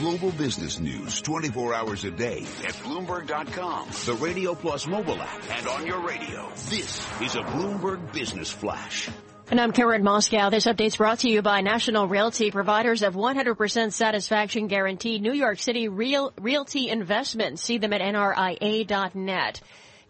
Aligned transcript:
global 0.00 0.32
business 0.32 0.80
news 0.80 1.20
24 1.20 1.74
hours 1.74 2.04
a 2.04 2.10
day 2.10 2.38
at 2.64 2.72
Bloomberg.com, 2.84 3.88
the 4.06 4.14
Radio 4.14 4.54
Plus 4.54 4.86
mobile 4.86 5.20
app, 5.20 5.58
and 5.58 5.68
on 5.68 5.86
your 5.86 6.00
radio. 6.00 6.48
This 6.70 7.06
is 7.20 7.34
a 7.36 7.42
Bloomberg 7.42 8.10
Business 8.10 8.50
Flash. 8.50 9.10
And 9.50 9.60
I'm 9.60 9.72
Karen 9.72 10.02
Moscow. 10.02 10.48
This 10.48 10.64
update's 10.64 10.96
brought 10.96 11.18
to 11.18 11.28
you 11.28 11.42
by 11.42 11.60
National 11.60 12.08
Realty, 12.08 12.50
providers 12.50 13.02
of 13.02 13.14
100% 13.14 13.92
satisfaction 13.92 14.68
guarantee 14.68 15.18
New 15.18 15.34
York 15.34 15.58
City 15.58 15.88
Real 15.88 16.32
Realty 16.40 16.88
Investments. 16.88 17.62
See 17.62 17.76
them 17.76 17.92
at 17.92 18.00
nria.net. 18.00 19.60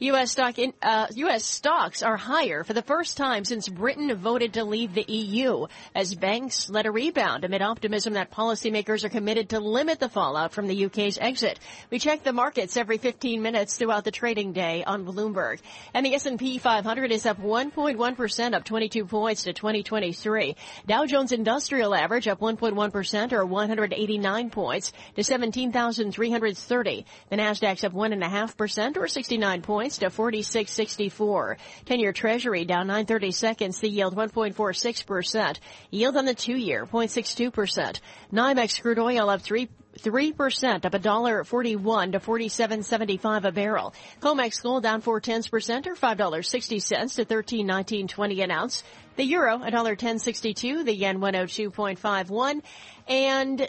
U.S. 0.01 0.33
stock 0.33 0.59
in, 0.59 0.73
uh, 0.81 1.09
U.S. 1.15 1.45
stocks 1.45 2.03
are 2.03 2.17
higher 2.17 2.65
for 2.65 2.73
the 2.73 2.81
first 2.81 3.19
time 3.19 3.45
since 3.45 3.69
Britain 3.69 4.15
voted 4.15 4.55
to 4.55 4.65
leave 4.65 4.95
the 4.95 5.05
EU 5.07 5.67
as 5.95 6.15
banks 6.15 6.71
led 6.71 6.87
a 6.87 6.91
rebound 6.91 7.45
amid 7.45 7.61
optimism 7.61 8.15
that 8.15 8.31
policymakers 8.31 9.05
are 9.05 9.11
committed 9.11 9.51
to 9.51 9.61
limit 9.61 10.01
the 10.01 10.09
fallout 10.09 10.53
from 10.53 10.69
the 10.69 10.87
UK's 10.87 11.19
exit. 11.19 11.61
We 11.91 11.99
check 11.99 12.23
the 12.23 12.33
markets 12.33 12.79
every 12.79 12.97
15 12.97 13.43
minutes 13.43 13.77
throughout 13.77 14.05
the 14.05 14.11
trading 14.11 14.55
day 14.55 14.85
on 14.85 15.05
Bloomberg. 15.05 15.61
And 15.93 16.07
the 16.07 16.15
S&P 16.15 16.57
500 16.57 17.13
is 17.13 17.27
up 17.27 17.39
1.1%, 17.39 18.55
up 18.55 18.65
22 18.65 19.05
points 19.05 19.43
to 19.43 19.53
2023. 19.53 20.57
Dow 20.87 21.05
Jones 21.05 21.33
Industrial 21.33 21.95
Average 21.95 22.27
up 22.29 22.41
1.1% 22.41 23.33
or 23.35 23.45
189 23.45 24.49
points 24.49 24.95
to 25.17 25.23
17,330. 25.23 27.07
The 27.29 27.37
Nasdaq's 27.37 27.85
up 27.85 27.93
1.5% 27.93 28.97
or 28.97 29.07
69 29.07 29.61
points 29.61 29.90
to 29.99 30.07
46.64. 30.07 31.57
10-year 31.87 32.13
Treasury 32.13 32.65
down 32.65 32.87
930 32.87 33.31
seconds. 33.33 33.79
The 33.81 33.89
yield 33.89 34.17
1.46%. 34.17 35.59
Yield 35.91 36.17
on 36.17 36.25
the 36.25 36.35
two-year 36.35 36.87
0.62%. 36.87 38.01
NYMEX 38.33 38.83
crude 38.83 38.99
oil 38.99 39.31
up 39.31 39.43
3 39.43 39.69
3% 39.99 40.85
up 40.85 40.95
a 40.95 40.99
dollar 40.99 41.43
41 41.45 42.13
to 42.13 42.21
47.75 42.21 43.45
a 43.45 43.53
barrel. 43.53 43.93
COMEX 44.21 44.63
gold 44.63 44.85
down 44.85 45.01
4 45.01 45.21
tenths 45.21 45.49
percent 45.49 45.87
or 45.87 45.95
$5.60 45.95 47.15
to 47.17 47.25
13.19.20 47.25 48.45
an 48.45 48.51
ounce. 48.51 48.85
The 49.21 49.27
euro, 49.27 49.59
$1.1062, 49.59 50.87
the 50.87 50.95
yen 50.95 51.19
102.51, 51.19 52.63
and 53.11 53.69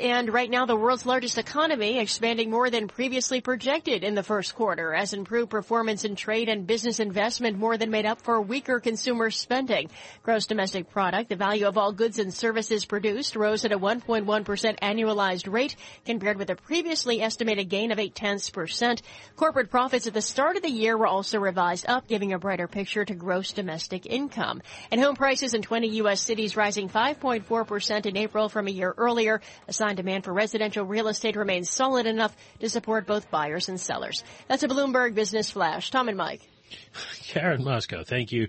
and 0.00 0.32
right 0.32 0.50
now 0.50 0.66
the 0.66 0.74
world's 0.74 1.06
largest 1.06 1.38
economy 1.38 2.00
expanding 2.00 2.50
more 2.50 2.68
than 2.68 2.88
previously 2.88 3.40
projected 3.40 4.02
in 4.02 4.16
the 4.16 4.24
first 4.24 4.56
quarter 4.56 4.92
as 4.92 5.12
improved 5.12 5.50
performance 5.50 6.04
in 6.04 6.16
trade 6.16 6.48
and 6.48 6.66
business 6.66 6.98
investment 6.98 7.56
more 7.56 7.76
than 7.76 7.90
made 7.90 8.04
up 8.04 8.20
for 8.22 8.40
weaker 8.40 8.80
consumer 8.80 9.30
spending. 9.30 9.88
Gross 10.24 10.46
domestic 10.46 10.90
product, 10.90 11.28
the 11.28 11.36
value 11.36 11.68
of 11.68 11.78
all 11.78 11.92
goods 11.92 12.18
and 12.18 12.34
services 12.34 12.84
produced 12.84 13.36
rose 13.36 13.64
at 13.64 13.70
a 13.70 13.78
1.1% 13.78 14.24
annualized 14.80 15.50
rate 15.50 15.76
compared 16.04 16.36
with 16.36 16.50
a 16.50 16.56
previously 16.56 17.22
estimated 17.22 17.68
gain 17.68 17.92
of 17.92 18.00
8 18.00 18.14
tenths 18.14 18.50
percent. 18.50 19.02
Corporate 19.36 19.70
profits 19.70 20.08
at 20.08 20.14
the 20.14 20.20
start 20.20 20.56
of 20.56 20.62
the 20.62 20.70
year 20.70 20.98
were 20.98 21.06
also 21.06 21.38
revised 21.38 21.86
up, 21.88 22.08
giving 22.08 22.32
a 22.32 22.38
brighter 22.38 22.66
picture 22.66 23.04
to 23.04 23.14
gross 23.14 23.52
domestic 23.52 24.06
income. 24.06 24.60
And 24.90 25.00
home 25.00 25.16
prices 25.16 25.54
in 25.54 25.62
20 25.62 25.88
U.S. 25.96 26.20
cities 26.20 26.56
rising 26.56 26.88
5.4% 26.88 28.06
in 28.06 28.16
April 28.16 28.48
from 28.48 28.66
a 28.66 28.70
year 28.70 28.94
earlier. 28.96 29.40
Assigned 29.68 29.96
demand 29.96 30.24
for 30.24 30.32
residential 30.32 30.84
real 30.84 31.08
estate 31.08 31.36
remains 31.36 31.70
solid 31.70 32.06
enough 32.06 32.36
to 32.60 32.68
support 32.68 33.06
both 33.06 33.30
buyers 33.30 33.68
and 33.68 33.80
sellers. 33.80 34.24
That's 34.48 34.62
a 34.62 34.68
Bloomberg 34.68 35.14
Business 35.14 35.50
Flash. 35.50 35.90
Tom 35.90 36.08
and 36.08 36.16
Mike. 36.16 36.42
Karen 37.28 37.64
Moscow, 37.64 38.02
thank 38.04 38.32
you 38.32 38.48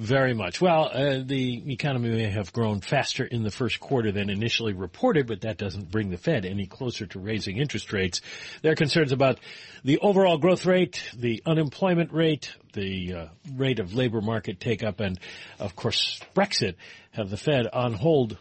very 0.00 0.32
much. 0.32 0.62
Well, 0.62 0.90
uh, 0.90 1.18
the 1.22 1.72
economy 1.72 2.08
may 2.08 2.30
have 2.30 2.54
grown 2.54 2.80
faster 2.80 3.22
in 3.22 3.42
the 3.42 3.50
first 3.50 3.80
quarter 3.80 4.10
than 4.10 4.30
initially 4.30 4.72
reported, 4.72 5.26
but 5.26 5.42
that 5.42 5.58
doesn't 5.58 5.90
bring 5.90 6.08
the 6.08 6.16
Fed 6.16 6.46
any 6.46 6.66
closer 6.66 7.04
to 7.08 7.18
raising 7.20 7.58
interest 7.58 7.92
rates. 7.92 8.22
There 8.62 8.72
are 8.72 8.76
concerns 8.76 9.12
about 9.12 9.40
the 9.84 9.98
overall 9.98 10.38
growth 10.38 10.64
rate, 10.64 11.02
the 11.14 11.42
unemployment 11.44 12.14
rate, 12.14 12.50
the 12.72 13.14
uh, 13.14 13.26
rate 13.54 13.78
of 13.78 13.92
labor 13.92 14.22
market 14.22 14.58
take 14.58 14.82
up, 14.82 15.00
and 15.00 15.20
of 15.58 15.76
course 15.76 16.18
Brexit 16.34 16.76
have 17.10 17.28
the 17.28 17.36
Fed 17.36 17.66
on 17.70 17.92
hold 17.92 18.38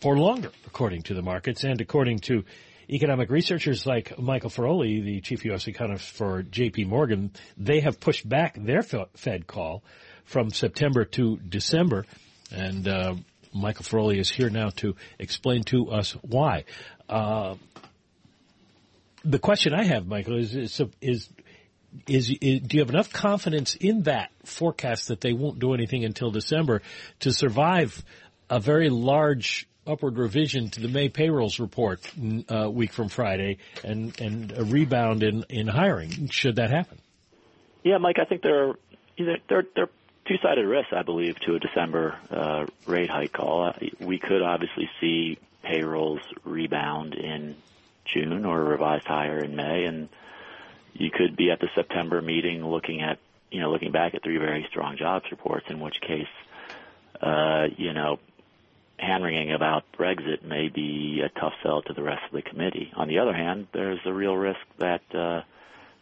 for 0.00 0.18
longer, 0.18 0.52
according 0.66 1.04
to 1.04 1.14
the 1.14 1.22
markets 1.22 1.64
and 1.64 1.80
according 1.80 2.18
to 2.18 2.44
economic 2.90 3.30
researchers 3.30 3.86
like 3.86 4.18
Michael 4.18 4.50
Feroli, 4.50 5.02
the 5.02 5.22
chief 5.22 5.46
U.S. 5.46 5.68
economist 5.68 6.10
for 6.10 6.42
J.P. 6.42 6.84
Morgan, 6.84 7.32
they 7.56 7.80
have 7.80 7.98
pushed 7.98 8.28
back 8.28 8.58
their 8.62 8.82
Fed 8.82 9.46
call 9.46 9.82
from 10.28 10.50
September 10.50 11.04
to 11.04 11.38
December. 11.38 12.04
And 12.52 12.86
uh, 12.86 13.14
Michael 13.52 13.84
Feroli 13.84 14.18
is 14.18 14.30
here 14.30 14.50
now 14.50 14.68
to 14.76 14.94
explain 15.18 15.64
to 15.64 15.90
us 15.90 16.12
why. 16.22 16.64
Uh, 17.08 17.56
the 19.24 19.38
question 19.38 19.74
I 19.74 19.84
have, 19.84 20.06
Michael, 20.06 20.38
is, 20.38 20.54
is, 20.54 20.80
is 21.00 21.28
is, 22.06 22.30
is, 22.42 22.60
do 22.60 22.76
you 22.76 22.80
have 22.80 22.90
enough 22.90 23.10
confidence 23.10 23.74
in 23.74 24.02
that 24.02 24.30
forecast 24.44 25.08
that 25.08 25.22
they 25.22 25.32
won't 25.32 25.58
do 25.58 25.72
anything 25.72 26.04
until 26.04 26.30
December 26.30 26.82
to 27.20 27.32
survive 27.32 28.04
a 28.50 28.60
very 28.60 28.90
large 28.90 29.66
upward 29.86 30.18
revision 30.18 30.68
to 30.68 30.80
the 30.80 30.88
May 30.88 31.08
payrolls 31.08 31.58
report 31.58 32.00
uh, 32.50 32.70
week 32.70 32.92
from 32.92 33.08
Friday 33.08 33.56
and 33.82 34.18
and 34.20 34.52
a 34.56 34.64
rebound 34.64 35.22
in 35.22 35.44
in 35.48 35.66
hiring 35.66 36.28
should 36.28 36.56
that 36.56 36.70
happen? 36.70 36.98
Yeah, 37.84 37.96
Mike, 37.96 38.16
I 38.20 38.26
think 38.26 38.42
there 38.42 38.68
are 38.68 38.78
there 39.48 39.64
there 39.74 39.88
two-sided 40.28 40.66
risks, 40.66 40.92
I 40.92 41.02
believe, 41.02 41.38
to 41.40 41.54
a 41.54 41.58
December 41.58 42.16
uh, 42.30 42.66
rate 42.86 43.10
hike 43.10 43.32
call. 43.32 43.68
Uh, 43.68 43.72
we 43.98 44.18
could 44.18 44.42
obviously 44.42 44.90
see 45.00 45.38
payrolls 45.62 46.20
rebound 46.44 47.14
in 47.14 47.56
June 48.04 48.44
or 48.44 48.62
revised 48.62 49.06
higher 49.06 49.42
in 49.42 49.56
May, 49.56 49.84
and 49.84 50.08
you 50.92 51.10
could 51.10 51.36
be 51.36 51.50
at 51.50 51.60
the 51.60 51.68
September 51.74 52.20
meeting 52.20 52.64
looking 52.66 53.00
at, 53.00 53.18
you 53.50 53.60
know, 53.60 53.70
looking 53.70 53.92
back 53.92 54.14
at 54.14 54.22
three 54.22 54.36
very 54.36 54.66
strong 54.68 54.96
jobs 54.96 55.24
reports, 55.30 55.66
in 55.70 55.80
which 55.80 56.00
case, 56.00 56.28
uh, 57.20 57.66
you 57.76 57.92
know, 57.92 58.18
hand 58.98 59.24
wringing 59.24 59.52
about 59.52 59.84
Brexit 59.96 60.42
may 60.42 60.68
be 60.68 61.22
a 61.24 61.28
tough 61.40 61.54
sell 61.62 61.82
to 61.82 61.92
the 61.92 62.02
rest 62.02 62.24
of 62.26 62.32
the 62.32 62.42
committee. 62.42 62.92
On 62.96 63.08
the 63.08 63.20
other 63.20 63.32
hand, 63.32 63.68
there's 63.72 64.00
a 64.04 64.12
real 64.12 64.36
risk 64.36 64.60
that 64.78 65.02
uh, 65.14 65.42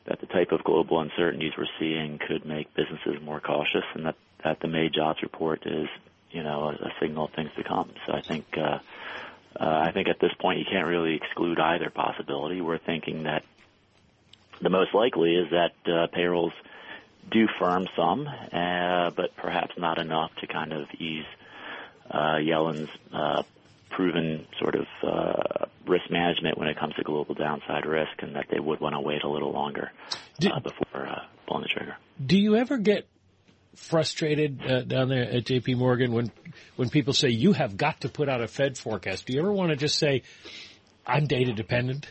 that 0.06 0.21
the 0.21 0.27
type 0.27 0.53
of 0.53 0.65
global 0.65 1.00
uncertainties 1.00 1.53
we're 1.56 1.67
seeing 1.78 2.19
could 2.19 2.44
make 2.44 2.72
businesses 2.75 3.21
more 3.22 3.41
cautious, 3.41 3.84
and 3.94 4.06
that 4.06 4.17
that 4.44 4.61
the 4.61 4.69
May 4.69 4.89
jobs 4.89 5.22
report 5.22 5.67
is, 5.67 5.89
you 6.31 6.43
know, 6.43 6.65
a, 6.65 6.87
a 6.87 6.93
signal 7.00 7.25
of 7.27 7.33
things 7.33 7.50
to 7.56 7.65
come. 7.65 7.91
So 8.06 8.12
I 8.12 8.21
think 8.21 8.44
uh, 8.56 8.78
uh, 9.59 9.83
I 9.89 9.93
think 9.93 10.09
at 10.09 10.21
this 10.21 10.33
point 10.39 10.59
you 10.59 10.65
can't 10.71 10.87
really 10.87 11.15
exclude 11.15 11.59
either 11.59 11.91
possibility. 11.91 12.61
We're 12.61 12.78
thinking 12.78 13.25
that 13.25 13.44
the 14.61 14.71
most 14.71 14.94
likely 14.94 15.34
is 15.34 15.50
that 15.50 15.75
uh, 15.87 16.06
payrolls 16.09 16.53
do 17.31 17.49
firm 17.59 17.88
some, 17.97 18.28
uh, 18.28 19.11
but 19.11 19.34
perhaps 19.37 19.77
not 19.77 19.99
enough 19.99 20.31
to 20.37 20.47
kind 20.47 20.73
of 20.73 20.88
ease 20.99 21.25
uh, 22.11 22.37
Yellen's 22.37 22.88
uh, 23.12 23.43
proven 23.96 24.46
sort 24.60 24.74
of 24.74 24.86
uh, 25.02 25.64
risk 25.86 26.04
management 26.10 26.58
when 26.58 26.68
it 26.68 26.78
comes 26.78 26.94
to 26.96 27.02
global 27.02 27.34
downside 27.34 27.86
risk, 27.86 28.12
and 28.18 28.36
that 28.36 28.44
they 28.50 28.60
would 28.60 28.78
want 28.78 28.94
to 28.94 29.00
wait 29.00 29.22
a 29.24 29.28
little 29.28 29.52
longer 29.52 29.90
do, 30.38 30.50
uh, 30.50 30.60
before 30.60 31.06
uh, 31.06 31.20
pulling 31.48 31.62
the 31.62 31.68
trigger. 31.68 31.96
Do 32.24 32.38
you 32.38 32.56
ever 32.56 32.76
get 32.76 33.08
frustrated 33.74 34.60
uh, 34.62 34.82
down 34.82 35.08
there 35.08 35.24
at 35.24 35.46
J.P. 35.46 35.74
Morgan 35.76 36.12
when 36.12 36.30
when 36.76 36.90
people 36.90 37.14
say 37.14 37.30
you 37.30 37.54
have 37.54 37.76
got 37.76 38.02
to 38.02 38.10
put 38.10 38.28
out 38.28 38.42
a 38.42 38.48
Fed 38.48 38.76
forecast? 38.76 39.26
Do 39.26 39.32
you 39.32 39.40
ever 39.40 39.52
want 39.52 39.70
to 39.70 39.76
just 39.76 39.98
say, 39.98 40.22
"I'm 41.06 41.26
data 41.26 41.54
dependent"? 41.54 42.06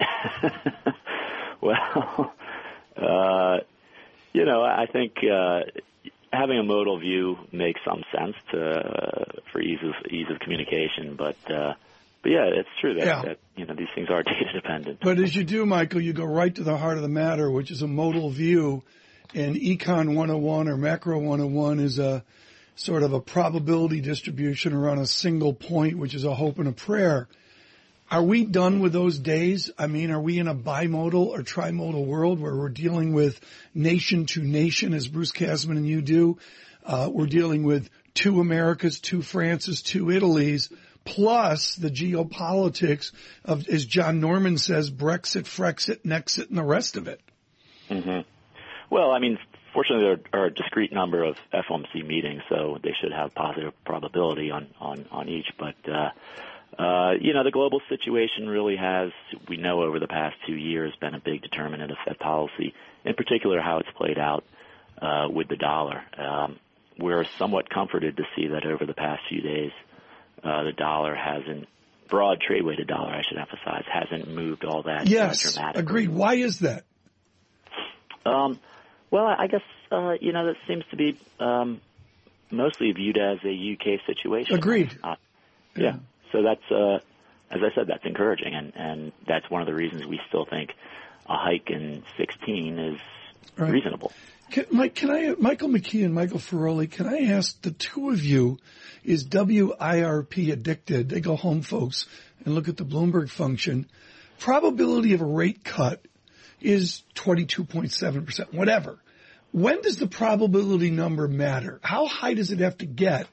well, 1.60 2.32
uh, 2.96 3.58
you 4.32 4.46
know, 4.46 4.62
I 4.62 4.86
think 4.90 5.12
uh, 5.18 5.60
having 6.34 6.58
a 6.58 6.62
modal 6.62 6.98
view 6.98 7.36
makes 7.52 7.80
some 7.84 8.02
sense 8.16 8.36
to 8.50 8.70
uh, 8.70 9.24
for 9.52 9.60
ease 9.60 9.78
of 9.82 10.10
ease 10.10 10.26
of 10.30 10.38
communication, 10.40 11.16
but 11.16 11.36
uh, 11.50 11.74
but 12.22 12.30
yeah, 12.30 12.46
it's 12.46 12.68
true 12.80 12.94
that, 12.94 13.06
yeah. 13.06 13.22
that 13.22 13.38
you 13.56 13.66
know 13.66 13.74
these 13.74 13.88
things 13.94 14.08
are 14.10 14.22
data 14.24 14.52
dependent. 14.52 15.00
But 15.00 15.18
as 15.18 15.34
you 15.34 15.44
do, 15.44 15.66
Michael, 15.66 16.00
you 16.00 16.12
go 16.12 16.24
right 16.24 16.54
to 16.54 16.62
the 16.62 16.76
heart 16.76 16.96
of 16.96 17.02
the 17.02 17.08
matter, 17.08 17.50
which 17.50 17.70
is 17.70 17.82
a 17.82 17.86
modal 17.86 18.30
view, 18.30 18.82
and 19.34 19.56
Econ 19.56 20.14
101 20.14 20.68
or 20.68 20.76
Macro 20.76 21.18
101 21.18 21.80
is 21.80 21.98
a 21.98 22.24
sort 22.76 23.02
of 23.02 23.12
a 23.12 23.20
probability 23.20 24.00
distribution 24.00 24.72
around 24.72 24.98
a 24.98 25.06
single 25.06 25.52
point, 25.52 25.96
which 25.98 26.14
is 26.14 26.24
a 26.24 26.34
hope 26.34 26.58
and 26.58 26.68
a 26.68 26.72
prayer. 26.72 27.28
Are 28.10 28.22
we 28.22 28.44
done 28.44 28.80
with 28.80 28.92
those 28.92 29.18
days? 29.18 29.70
I 29.78 29.86
mean, 29.86 30.10
are 30.10 30.20
we 30.20 30.38
in 30.38 30.46
a 30.46 30.54
bimodal 30.54 31.26
or 31.26 31.42
trimodal 31.42 32.04
world 32.04 32.38
where 32.38 32.54
we're 32.54 32.68
dealing 32.68 33.14
with 33.14 33.40
nation 33.74 34.26
to 34.26 34.42
nation 34.42 34.92
as 34.92 35.08
Bruce 35.08 35.32
Kasman 35.32 35.78
and 35.78 35.86
you 35.86 36.02
do? 36.02 36.38
Uh, 36.84 37.08
we're 37.10 37.26
dealing 37.26 37.64
with 37.64 37.88
two 38.12 38.40
Americas, 38.40 39.00
two 39.00 39.22
Frances, 39.22 39.82
two 39.82 40.06
Italys, 40.06 40.70
plus 41.04 41.76
the 41.76 41.90
geopolitics 41.90 43.12
of, 43.44 43.66
as 43.68 43.86
John 43.86 44.20
Norman 44.20 44.58
says, 44.58 44.90
Brexit, 44.90 45.44
Frexit, 45.44 46.02
Nexit, 46.02 46.48
and 46.48 46.58
the 46.58 46.62
rest 46.62 46.96
of 46.96 47.08
it. 47.08 47.20
Mm-hmm. 47.88 48.20
Well, 48.90 49.10
I 49.10 49.18
mean, 49.18 49.38
fortunately, 49.72 50.22
there 50.30 50.40
are 50.40 50.46
a 50.46 50.54
discrete 50.54 50.92
number 50.92 51.24
of 51.24 51.36
FOMC 51.52 52.06
meetings, 52.06 52.42
so 52.48 52.78
they 52.82 52.94
should 53.00 53.12
have 53.12 53.34
positive 53.34 53.72
probability 53.84 54.50
on 54.50 54.68
on 54.80 55.06
on 55.10 55.28
each. 55.28 55.46
But 55.58 55.74
uh, 55.90 56.10
uh, 56.78 57.12
you 57.20 57.34
know, 57.34 57.44
the 57.44 57.50
global 57.50 57.80
situation 57.88 58.48
really 58.48 58.76
has, 58.76 59.10
we 59.48 59.56
know 59.56 59.82
over 59.82 60.00
the 60.00 60.08
past 60.08 60.36
two 60.46 60.54
years, 60.54 60.92
been 61.00 61.14
a 61.14 61.20
big 61.20 61.42
determinant 61.42 61.90
of 61.90 61.96
Fed 62.04 62.18
policy, 62.18 62.74
in 63.04 63.14
particular 63.14 63.60
how 63.60 63.78
it's 63.78 63.88
played 63.96 64.18
out 64.18 64.44
uh, 65.00 65.28
with 65.30 65.48
the 65.48 65.56
dollar. 65.56 66.02
Um, 66.18 66.58
we're 66.98 67.24
somewhat 67.38 67.70
comforted 67.70 68.16
to 68.16 68.24
see 68.34 68.48
that 68.48 68.66
over 68.66 68.86
the 68.86 68.94
past 68.94 69.22
few 69.28 69.40
days, 69.40 69.72
uh, 70.42 70.64
the 70.64 70.72
dollar 70.72 71.14
hasn't, 71.14 71.68
broad 72.08 72.40
trade 72.40 72.64
weighted 72.64 72.86
dollar, 72.88 73.12
I 73.12 73.22
should 73.28 73.38
emphasize, 73.38 73.84
hasn't 73.92 74.28
moved 74.28 74.64
all 74.64 74.82
that 74.84 75.08
yes, 75.08 75.54
dramatically. 75.54 75.82
agreed. 75.82 76.10
Why 76.10 76.34
is 76.34 76.60
that? 76.60 76.84
Um, 78.26 78.58
well, 79.10 79.26
I 79.26 79.46
guess, 79.46 79.62
uh, 79.92 80.14
you 80.20 80.32
know, 80.32 80.46
that 80.46 80.56
seems 80.66 80.84
to 80.90 80.96
be 80.96 81.18
um, 81.38 81.80
mostly 82.50 82.90
viewed 82.92 83.18
as 83.18 83.38
a 83.44 83.72
UK 83.72 84.00
situation. 84.06 84.56
Agreed. 84.56 84.96
Uh, 85.02 85.16
yeah. 85.76 85.96
So 86.34 86.42
that's, 86.42 86.68
uh, 86.68 86.96
as 87.54 87.62
I 87.62 87.72
said, 87.76 87.86
that's 87.86 88.04
encouraging, 88.04 88.54
and, 88.54 88.72
and 88.74 89.12
that's 89.26 89.48
one 89.48 89.62
of 89.62 89.66
the 89.66 89.74
reasons 89.74 90.04
we 90.04 90.20
still 90.28 90.44
think 90.44 90.70
a 91.26 91.36
hike 91.36 91.70
in 91.70 92.02
16 92.18 92.78
is 92.78 93.00
right. 93.56 93.70
reasonable. 93.70 94.10
Can, 94.50 94.66
Mike, 94.72 94.96
can 94.96 95.12
I, 95.12 95.36
Michael 95.38 95.68
McKee 95.68 96.04
and 96.04 96.12
Michael 96.12 96.40
Feroli, 96.40 96.90
can 96.90 97.06
I 97.06 97.32
ask 97.32 97.62
the 97.62 97.70
two 97.70 98.10
of 98.10 98.24
you, 98.24 98.58
is 99.04 99.24
WIRP 99.24 100.52
addicted? 100.52 101.08
They 101.08 101.20
go 101.20 101.36
home, 101.36 101.62
folks, 101.62 102.08
and 102.44 102.56
look 102.56 102.68
at 102.68 102.76
the 102.76 102.84
Bloomberg 102.84 103.30
function. 103.30 103.88
Probability 104.40 105.14
of 105.14 105.20
a 105.20 105.26
rate 105.26 105.62
cut 105.62 106.04
is 106.60 107.04
22.7%, 107.14 108.52
whatever. 108.52 108.98
When 109.52 109.82
does 109.82 109.98
the 109.98 110.08
probability 110.08 110.90
number 110.90 111.28
matter? 111.28 111.78
How 111.84 112.06
high 112.06 112.34
does 112.34 112.50
it 112.50 112.58
have 112.58 112.78
to 112.78 112.86
get 112.86 113.28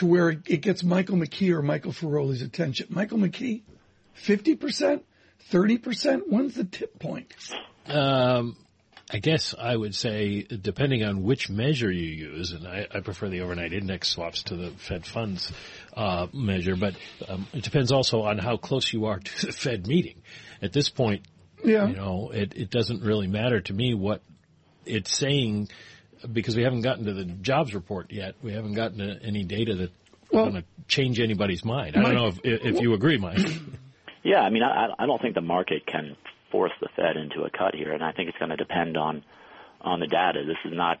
to 0.00 0.06
where 0.06 0.30
it 0.30 0.62
gets 0.62 0.82
Michael 0.82 1.18
McKee 1.18 1.52
or 1.52 1.60
Michael 1.60 1.92
Feroli's 1.92 2.40
attention. 2.40 2.86
Michael 2.88 3.18
McKee, 3.18 3.60
50%, 4.24 5.02
30%? 5.52 6.22
When's 6.26 6.54
the 6.54 6.64
tip 6.64 6.98
point? 6.98 7.34
Um, 7.86 8.56
I 9.10 9.18
guess 9.18 9.54
I 9.58 9.76
would 9.76 9.94
say, 9.94 10.44
depending 10.44 11.04
on 11.04 11.22
which 11.22 11.50
measure 11.50 11.92
you 11.92 12.30
use, 12.30 12.52
and 12.52 12.66
I, 12.66 12.86
I 12.90 13.00
prefer 13.00 13.28
the 13.28 13.42
overnight 13.42 13.74
index 13.74 14.08
swaps 14.08 14.44
to 14.44 14.56
the 14.56 14.70
Fed 14.70 15.04
funds 15.04 15.52
uh, 15.94 16.28
measure, 16.32 16.76
but 16.76 16.94
um, 17.28 17.46
it 17.52 17.62
depends 17.62 17.92
also 17.92 18.22
on 18.22 18.38
how 18.38 18.56
close 18.56 18.90
you 18.94 19.04
are 19.04 19.18
to 19.18 19.46
the 19.48 19.52
Fed 19.52 19.86
meeting. 19.86 20.22
At 20.62 20.72
this 20.72 20.88
point, 20.88 21.26
yeah. 21.62 21.86
you 21.88 21.96
know, 21.96 22.30
it, 22.32 22.54
it 22.56 22.70
doesn't 22.70 23.02
really 23.02 23.26
matter 23.26 23.60
to 23.60 23.72
me 23.74 23.92
what 23.92 24.22
it's 24.86 25.14
saying 25.14 25.68
because 26.32 26.56
we 26.56 26.62
haven't 26.62 26.82
gotten 26.82 27.06
to 27.06 27.12
the 27.12 27.24
jobs 27.24 27.74
report 27.74 28.12
yet. 28.12 28.34
We 28.42 28.52
haven't 28.52 28.74
gotten 28.74 28.98
to 28.98 29.18
any 29.22 29.44
data 29.44 29.74
that's 29.74 29.92
well, 30.32 30.50
going 30.50 30.62
to 30.62 30.68
change 30.86 31.20
anybody's 31.20 31.64
mind. 31.64 31.96
I 31.96 32.02
don't 32.02 32.14
know 32.14 32.28
if, 32.28 32.40
if 32.44 32.80
you 32.80 32.94
agree, 32.94 33.18
Mike. 33.18 33.38
Yeah, 34.22 34.40
I 34.40 34.50
mean, 34.50 34.62
I, 34.62 34.88
I 34.98 35.06
don't 35.06 35.20
think 35.20 35.34
the 35.34 35.40
market 35.40 35.86
can 35.86 36.16
force 36.50 36.72
the 36.80 36.88
Fed 36.94 37.16
into 37.16 37.42
a 37.42 37.50
cut 37.50 37.74
here, 37.74 37.92
and 37.92 38.02
I 38.02 38.12
think 38.12 38.28
it's 38.28 38.38
going 38.38 38.50
to 38.50 38.56
depend 38.56 38.96
on 38.96 39.24
on 39.80 40.00
the 40.00 40.06
data. 40.06 40.44
This 40.46 40.58
is 40.70 40.76
not 40.76 41.00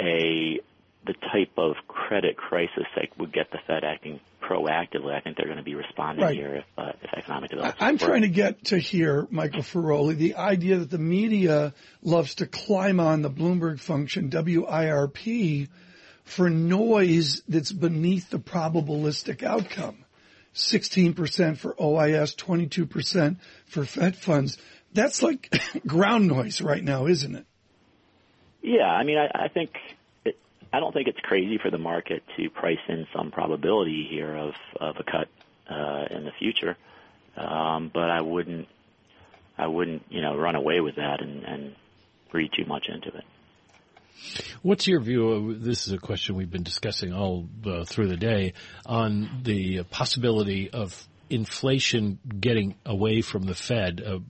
a 0.00 0.58
the 1.06 1.14
type 1.32 1.52
of 1.56 1.76
credit 1.86 2.36
crisis 2.36 2.86
that 2.96 3.16
would 3.18 3.32
get 3.32 3.50
the 3.52 3.58
Fed 3.66 3.84
acting 3.84 4.20
proactively. 4.48 5.14
I 5.14 5.20
think 5.20 5.36
they're 5.36 5.46
going 5.46 5.58
to 5.58 5.64
be 5.64 5.74
responding 5.74 6.24
right. 6.24 6.34
here 6.34 6.56
if, 6.56 6.64
uh, 6.76 6.92
if 7.02 7.12
economic 7.14 7.50
development. 7.50 7.76
I'm 7.80 7.98
trying 7.98 8.22
to 8.22 8.28
get 8.28 8.66
to 8.66 8.78
here, 8.78 9.26
Michael 9.30 9.62
Feroli, 9.62 10.16
the 10.16 10.36
idea 10.36 10.78
that 10.78 10.90
the 10.90 10.98
media 10.98 11.74
loves 12.02 12.36
to 12.36 12.46
climb 12.46 13.00
on 13.00 13.22
the 13.22 13.30
Bloomberg 13.30 13.80
function 13.80 14.30
WIRP 14.30 15.68
for 16.24 16.50
noise 16.50 17.42
that's 17.48 17.72
beneath 17.72 18.30
the 18.30 18.38
probabilistic 18.38 19.42
outcome. 19.42 20.04
16% 20.54 21.58
for 21.58 21.74
OIS, 21.74 22.36
22% 22.36 23.36
for 23.66 23.84
Fed 23.84 24.16
funds. 24.16 24.58
That's 24.92 25.22
like 25.22 25.52
ground 25.86 26.28
noise 26.28 26.60
right 26.62 26.82
now, 26.82 27.06
isn't 27.06 27.34
it? 27.34 27.46
Yeah, 28.62 28.86
I 28.86 29.04
mean, 29.04 29.18
I, 29.18 29.44
I 29.44 29.48
think 29.48 29.72
I 30.74 30.80
don't 30.80 30.92
think 30.92 31.06
it's 31.06 31.20
crazy 31.20 31.56
for 31.62 31.70
the 31.70 31.78
market 31.78 32.24
to 32.36 32.50
price 32.50 32.80
in 32.88 33.06
some 33.14 33.30
probability 33.30 34.08
here 34.10 34.34
of 34.36 34.54
of 34.80 34.96
a 34.98 35.04
cut 35.04 35.28
uh, 35.70 36.06
in 36.10 36.24
the 36.24 36.32
future, 36.36 36.76
um, 37.36 37.92
but 37.94 38.10
I 38.10 38.20
wouldn't 38.20 38.66
I 39.56 39.68
wouldn't 39.68 40.02
you 40.10 40.20
know 40.20 40.36
run 40.36 40.56
away 40.56 40.80
with 40.80 40.96
that 40.96 41.22
and, 41.22 41.44
and 41.44 41.76
read 42.32 42.50
too 42.56 42.64
much 42.64 42.88
into 42.88 43.16
it. 43.16 43.24
What's 44.62 44.88
your 44.88 45.00
view 45.00 45.28
of 45.28 45.62
this? 45.62 45.86
Is 45.86 45.92
a 45.92 45.98
question 45.98 46.34
we've 46.34 46.50
been 46.50 46.64
discussing 46.64 47.12
all 47.12 47.48
uh, 47.64 47.84
through 47.84 48.08
the 48.08 48.16
day 48.16 48.54
on 48.84 49.42
the 49.44 49.84
possibility 49.84 50.70
of 50.70 51.06
inflation 51.30 52.18
getting 52.40 52.74
away 52.84 53.20
from 53.20 53.44
the 53.44 53.54
Fed, 53.54 54.00
a 54.00 54.20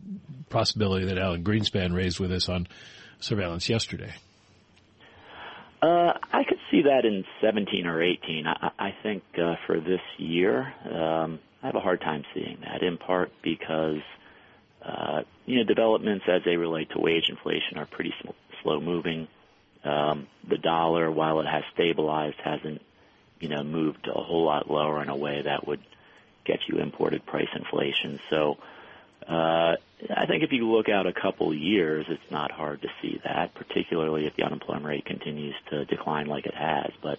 possibility 0.51 1.07
that 1.07 1.17
Alan 1.17 1.43
Greenspan 1.43 1.95
raised 1.95 2.21
with 2.21 2.33
us 2.33 2.51
on 2.51 2.69
surveillance 3.19 3.71
yesterday. 3.71 4.13
Uh, 5.85 6.15
I 6.33 6.45
could 6.45 6.61
see 6.71 6.83
that 6.83 7.05
in 7.05 7.27
17 7.43 7.87
or 7.87 8.01
18. 8.01 8.47
I, 8.47 8.71
I 8.79 8.95
think 9.03 9.23
uh, 9.37 9.57
for 9.67 9.79
this 9.81 10.01
year, 10.17 10.73
um, 10.91 11.41
I 11.63 11.67
have 11.67 11.75
a 11.75 11.81
hard 11.81 12.01
time 12.01 12.25
seeing 12.33 12.57
that. 12.63 12.83
In 12.83 12.97
part 12.97 13.33
because 13.43 14.01
uh, 14.83 15.25
you 15.45 15.59
know 15.59 15.65
developments 15.65 16.25
as 16.27 16.41
they 16.47 16.57
relate 16.57 16.89
to 16.93 17.01
wage 17.01 17.29
inflation 17.29 17.77
are 17.77 17.85
pretty 17.85 18.15
slow 18.63 18.81
moving. 18.81 19.29
Um, 19.85 20.27
the 20.49 20.57
dollar, 20.57 21.11
while 21.11 21.41
it 21.41 21.47
has 21.47 21.65
stabilized, 21.75 22.37
hasn't 22.43 22.81
you 23.39 23.51
know 23.51 23.63
moved 23.63 24.09
a 24.09 24.13
whole 24.19 24.45
lot 24.45 24.71
lower 24.71 25.03
in 25.03 25.11
a 25.11 25.17
way 25.17 25.43
that 25.43 25.67
would 25.67 25.81
get 26.47 26.61
you 26.67 26.79
imported 26.79 27.27
price 27.27 27.49
inflation. 27.55 28.21
So 28.31 28.57
uh, 29.29 29.77
I 30.11 30.27
think 30.27 30.43
if 30.43 30.53
you 30.53 30.71
look 30.71 30.89
out 30.89 31.07
a 31.07 31.13
couple 31.13 31.55
years, 31.55 32.07
it's 32.09 32.31
not 32.31 32.51
hard 32.51 32.83
to 32.83 32.89
see 33.01 33.21
that, 33.25 33.55
particularly 33.55 34.27
if 34.27 34.37
the 34.37 34.43
unemployment 34.45 34.85
rate 34.85 35.05
continues 35.07 35.55
to 35.71 35.85
decline 35.85 36.27
like 36.27 36.47
it 36.47 36.55
has. 36.55 36.91
But 37.03 37.19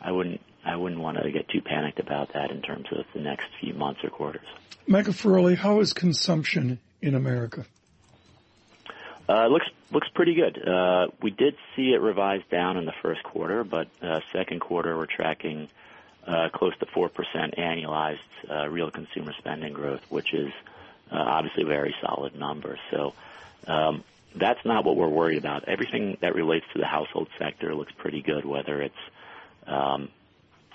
I 0.00 0.12
wouldn't 0.12 0.40
I 0.64 0.76
wouldn't 0.76 1.00
want 1.00 1.18
to 1.22 1.30
get 1.30 1.48
too 1.48 1.60
panicked 1.60 2.00
about 2.00 2.32
that 2.32 2.50
in 2.50 2.62
terms 2.62 2.86
of 2.90 3.04
the 3.14 3.20
next 3.20 3.46
few 3.60 3.74
months 3.74 4.02
or 4.02 4.10
quarters. 4.10 4.46
Michael 4.86 5.12
Feroli, 5.12 5.56
how 5.56 5.80
is 5.80 5.92
consumption 5.92 6.78
in 7.00 7.14
America? 7.14 7.66
Uh, 9.28 9.46
looks 9.46 9.66
looks 9.90 10.08
pretty 10.14 10.34
good. 10.34 10.60
Uh, 10.66 11.06
we 11.22 11.30
did 11.30 11.56
see 11.76 11.92
it 11.92 12.00
revised 12.00 12.48
down 12.50 12.76
in 12.76 12.84
the 12.84 12.94
first 13.00 13.22
quarter, 13.22 13.64
but 13.64 13.88
uh, 14.02 14.20
second 14.32 14.60
quarter 14.60 14.96
we're 14.96 15.06
tracking 15.06 15.68
uh, 16.26 16.48
close 16.52 16.76
to 16.78 16.86
four 16.86 17.08
percent 17.08 17.54
annualized 17.56 18.18
uh, 18.50 18.68
real 18.68 18.90
consumer 18.90 19.32
spending 19.38 19.72
growth, 19.72 20.02
which 20.10 20.34
is 20.34 20.52
uh, 21.10 21.16
obviously 21.16 21.62
a 21.62 21.66
very 21.66 21.94
solid 22.00 22.38
number. 22.38 22.78
So 22.90 23.14
um, 23.66 24.04
that's 24.34 24.64
not 24.64 24.84
what 24.84 24.96
we're 24.96 25.08
worried 25.08 25.38
about. 25.38 25.68
Everything 25.68 26.18
that 26.20 26.34
relates 26.34 26.66
to 26.72 26.78
the 26.78 26.86
household 26.86 27.28
sector 27.38 27.74
looks 27.74 27.92
pretty 27.96 28.22
good, 28.22 28.44
whether 28.44 28.82
it's 28.82 28.94
um, 29.66 30.08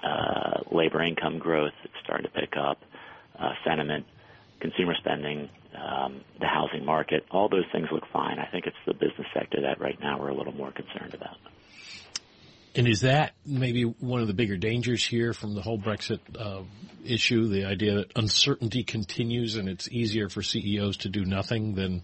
uh, 0.03 0.61
labor 0.71 1.01
income 1.01 1.39
growth, 1.39 1.73
it's 1.83 1.93
starting 2.03 2.25
to 2.25 2.31
pick 2.31 2.55
up, 2.55 2.81
uh, 3.37 3.53
sentiment, 3.65 4.05
consumer 4.59 4.95
spending, 4.95 5.49
um, 5.75 6.21
the 6.39 6.47
housing 6.47 6.85
market, 6.85 7.25
all 7.31 7.49
those 7.49 7.65
things 7.71 7.87
look 7.91 8.05
fine. 8.11 8.39
I 8.39 8.45
think 8.45 8.65
it's 8.65 8.77
the 8.85 8.93
business 8.93 9.27
sector 9.33 9.61
that 9.61 9.79
right 9.79 9.99
now 9.99 10.19
we're 10.19 10.29
a 10.29 10.33
little 10.33 10.55
more 10.55 10.71
concerned 10.71 11.13
about. 11.13 11.37
And 12.75 12.87
is 12.87 13.01
that 13.01 13.33
maybe 13.45 13.83
one 13.83 14.21
of 14.21 14.27
the 14.27 14.33
bigger 14.33 14.57
dangers 14.57 15.03
here 15.03 15.33
from 15.33 15.55
the 15.55 15.61
whole 15.61 15.79
Brexit 15.79 16.19
uh, 16.37 16.61
issue? 17.05 17.47
The 17.47 17.65
idea 17.65 17.95
that 17.95 18.11
uncertainty 18.15 18.83
continues 18.83 19.55
and 19.55 19.67
it's 19.67 19.89
easier 19.89 20.29
for 20.29 20.41
CEOs 20.41 20.97
to 20.97 21.09
do 21.09 21.25
nothing 21.25 21.75
than 21.75 22.03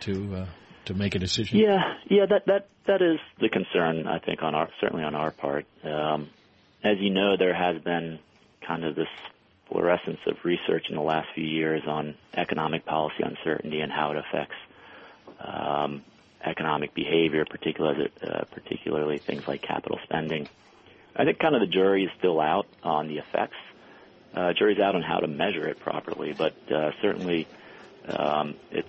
to 0.00 0.36
uh, 0.36 0.46
to 0.86 0.94
make 0.94 1.14
a 1.14 1.18
decision. 1.18 1.58
Yeah, 1.58 1.94
yeah, 2.10 2.26
that 2.26 2.46
that 2.46 2.68
that 2.86 3.02
is 3.02 3.18
the 3.40 3.48
concern. 3.48 4.06
I 4.06 4.18
think 4.18 4.42
on 4.42 4.54
our 4.54 4.68
certainly 4.80 5.04
on 5.04 5.14
our 5.14 5.30
part. 5.30 5.66
Um, 5.84 6.28
as 6.84 6.98
you 6.98 7.10
know, 7.10 7.36
there 7.38 7.54
has 7.54 7.80
been 7.82 8.18
kind 8.66 8.84
of 8.84 8.94
this 8.94 9.08
fluorescence 9.68 10.18
of 10.26 10.36
research 10.44 10.86
in 10.90 10.96
the 10.96 11.02
last 11.02 11.28
few 11.34 11.44
years 11.44 11.82
on 11.86 12.14
economic 12.34 12.84
policy 12.84 13.22
uncertainty 13.22 13.80
and 13.80 13.90
how 13.90 14.10
it 14.10 14.18
affects 14.18 14.56
um, 15.40 16.02
economic 16.44 16.94
behavior, 16.94 17.44
particularly 17.44 18.10
uh, 18.22 18.44
particularly 18.52 19.18
things 19.18 19.46
like 19.46 19.62
capital 19.62 19.98
spending. 20.04 20.48
I 21.14 21.24
think 21.24 21.38
kind 21.38 21.54
of 21.54 21.60
the 21.60 21.66
jury 21.66 22.04
is 22.04 22.10
still 22.18 22.40
out 22.40 22.66
on 22.82 23.08
the 23.08 23.18
effects. 23.18 23.56
Uh, 24.34 24.52
jury's 24.54 24.78
out 24.80 24.94
on 24.94 25.02
how 25.02 25.18
to 25.18 25.26
measure 25.26 25.68
it 25.68 25.78
properly, 25.80 26.32
but 26.32 26.54
uh, 26.72 26.92
certainly 27.02 27.46
um, 28.06 28.54
it's 28.70 28.88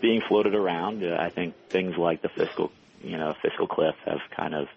being 0.00 0.20
floated 0.28 0.54
around. 0.54 1.04
Uh, 1.04 1.16
I 1.18 1.30
think 1.30 1.54
things 1.68 1.96
like 1.96 2.22
the 2.22 2.28
fiscal, 2.28 2.72
you 3.02 3.16
know, 3.16 3.34
fiscal 3.40 3.68
cliff 3.68 3.94
have 4.04 4.18
kind 4.36 4.54
of 4.54 4.68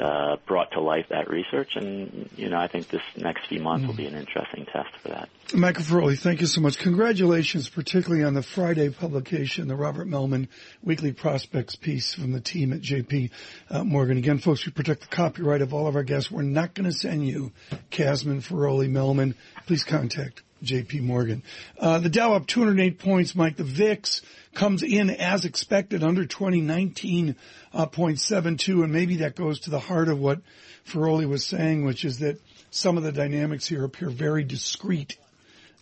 uh, 0.00 0.36
brought 0.46 0.72
to 0.72 0.80
life 0.80 1.06
that 1.10 1.28
research, 1.28 1.70
and 1.76 2.28
you 2.36 2.48
know 2.48 2.58
I 2.58 2.68
think 2.68 2.88
this 2.88 3.02
next 3.16 3.46
few 3.48 3.60
months 3.60 3.84
mm. 3.84 3.88
will 3.88 3.96
be 3.96 4.06
an 4.06 4.14
interesting 4.14 4.66
test 4.66 4.90
for 5.02 5.08
that. 5.08 5.28
Michael 5.54 5.82
Feroli, 5.82 6.18
thank 6.18 6.40
you 6.40 6.46
so 6.46 6.60
much. 6.60 6.78
Congratulations, 6.78 7.68
particularly 7.68 8.24
on 8.24 8.34
the 8.34 8.42
Friday 8.42 8.90
publication, 8.90 9.68
the 9.68 9.76
Robert 9.76 10.08
Mellman 10.08 10.48
Weekly 10.82 11.12
Prospects 11.12 11.76
piece 11.76 12.14
from 12.14 12.32
the 12.32 12.40
team 12.40 12.72
at 12.72 12.80
JP 12.80 13.30
uh, 13.70 13.84
Morgan. 13.84 14.18
Again, 14.18 14.38
folks, 14.38 14.64
we 14.66 14.72
protect 14.72 15.02
the 15.02 15.08
copyright 15.08 15.62
of 15.62 15.74
all 15.74 15.86
of 15.86 15.96
our 15.96 16.04
guests. 16.04 16.30
We're 16.30 16.42
not 16.42 16.74
going 16.74 16.90
to 16.90 16.96
send 16.96 17.26
you 17.26 17.52
Kasman, 17.90 18.42
Feroli, 18.42 18.88
Mellman. 18.88 19.34
Please 19.66 19.84
contact 19.84 20.42
JP 20.62 21.02
Morgan. 21.02 21.42
Uh, 21.78 21.98
the 21.98 22.08
Dow 22.08 22.34
up 22.34 22.46
208 22.46 22.98
points, 22.98 23.34
Mike. 23.34 23.56
The 23.56 23.64
VIX 23.64 24.22
comes 24.54 24.82
in 24.82 25.10
as 25.10 25.44
expected 25.44 26.02
under 26.02 26.24
2019.72 26.24 27.36
uh, 27.74 28.82
and 28.82 28.92
maybe 28.92 29.16
that 29.16 29.34
goes 29.34 29.60
to 29.60 29.70
the 29.70 29.78
heart 29.78 30.08
of 30.08 30.18
what 30.18 30.40
Feroli 30.86 31.28
was 31.28 31.44
saying, 31.44 31.84
which 31.84 32.04
is 32.04 32.18
that 32.18 32.40
some 32.70 32.96
of 32.96 33.02
the 33.02 33.12
dynamics 33.12 33.66
here 33.66 33.84
appear 33.84 34.10
very 34.10 34.44
discrete 34.44 35.18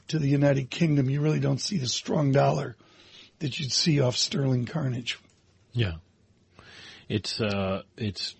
to 0.08 0.18
the 0.18 0.28
United 0.28 0.70
Kingdom. 0.70 1.10
You 1.10 1.20
really 1.20 1.40
don't 1.40 1.60
see 1.60 1.78
the 1.78 1.88
strong 1.88 2.32
dollar 2.32 2.76
that 3.38 3.58
you'd 3.58 3.72
see 3.72 4.00
off 4.00 4.16
sterling 4.16 4.66
carnage. 4.66 5.18
Yeah. 5.72 5.94
It's, 7.08 7.40
uh, 7.40 7.82
it's 7.96 8.36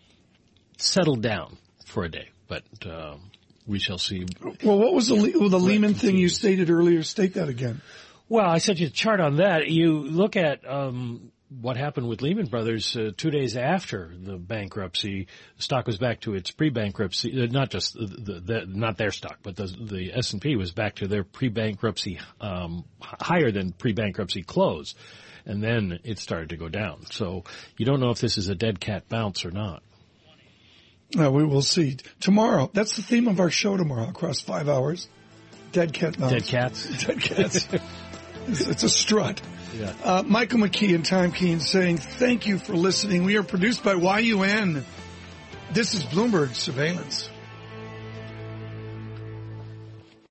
settled 0.79 1.23
down 1.23 1.59
for 1.87 2.05
a 2.05 2.09
day, 2.09 2.29
but, 2.49 2.63
uh, 2.87 3.17
we 3.71 3.79
shall 3.79 3.99
see. 3.99 4.27
Well, 4.65 4.79
what 4.79 4.93
was 4.93 5.09
the, 5.09 5.15
well, 5.39 5.49
the 5.49 5.61
Lehman 5.61 5.95
thing 5.95 6.17
you 6.17 6.29
stated 6.29 6.71
earlier? 6.71 7.03
State 7.05 7.35
that 7.35 7.49
again. 7.49 7.81
Well, 8.29 8.47
I 8.47 8.59
sent 8.59 8.81
you 8.81 8.89
a 8.89 8.91
chart 8.91 9.21
on 9.21 9.37
that. 9.37 9.69
You 9.69 9.93
look 9.93 10.37
at 10.37 10.69
um, 10.69 11.31
what 11.49 11.77
happened 11.77 12.09
with 12.09 12.21
Lehman 12.21 12.47
Brothers 12.47 12.97
uh, 12.97 13.11
two 13.17 13.31
days 13.31 13.57
after 13.57 14.13
the 14.17 14.37
bankruptcy. 14.37 15.29
The 15.57 15.63
stock 15.63 15.87
was 15.87 15.99
back 15.99 16.21
to 16.23 16.35
its 16.35 16.51
pre-bankruptcy, 16.51 17.43
uh, 17.43 17.47
not 17.47 17.71
just 17.71 17.95
the, 17.95 18.07
the, 18.07 18.41
the, 18.41 18.67
not 18.67 18.99
their 18.99 19.13
stock, 19.13 19.39
but 19.43 19.57
the, 19.57 19.67
the 19.67 20.13
S 20.15 20.33
and 20.33 20.43
P 20.43 20.57
was 20.57 20.73
back 20.73 20.97
to 20.97 21.09
their 21.09 21.25
pre-bankruptcy 21.25 22.21
um, 22.41 22.85
higher 23.01 23.53
than 23.53 23.73
pre-bankruptcy 23.73 24.43
close, 24.43 24.95
and 25.45 25.63
then 25.63 26.01
it 26.05 26.19
started 26.19 26.51
to 26.51 26.57
go 26.57 26.69
down. 26.69 27.07
So 27.11 27.45
you 27.77 27.87
don't 27.87 28.01
know 28.01 28.11
if 28.11 28.21
this 28.21 28.37
is 28.37 28.49
a 28.49 28.55
dead 28.55 28.81
cat 28.81 29.09
bounce 29.09 29.45
or 29.45 29.51
not. 29.51 29.83
Uh, 31.19 31.31
we 31.31 31.45
will 31.45 31.63
see 31.63 31.97
tomorrow. 32.21 32.71
That's 32.73 32.97
the 32.97 33.03
theme 33.03 33.27
of 33.29 33.41
our 33.41 33.51
show 33.51 33.77
tomorrow 33.77 34.09
across 34.09 34.41
five 34.41 34.69
hours. 34.69 35.09
Dead 35.73 35.93
cat. 35.93 36.19
Dead 36.19 36.45
cats. 36.45 37.05
Dead 37.07 37.21
cats. 37.21 37.69
It's, 38.47 38.61
it's 38.67 38.83
a 38.83 38.89
strut. 38.89 39.41
Yeah. 39.77 39.93
Uh, 40.03 40.23
Michael 40.27 40.61
McKee 40.61 40.95
and 40.95 41.05
Tom 41.05 41.33
Keene 41.33 41.61
saying 41.61 41.99
thank 41.99 42.47
you 42.47 42.59
for 42.59 42.75
listening. 42.75 43.25
We 43.25 43.37
are 43.37 43.43
produced 43.43 43.85
by 43.85 43.95
YUN. 43.95 44.85
This 45.73 45.95
is 45.95 46.03
Bloomberg 46.05 46.55
Surveillance. 46.55 47.31